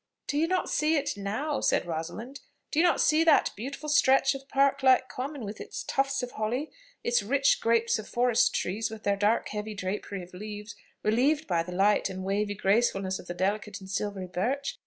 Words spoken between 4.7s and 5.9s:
like common, with its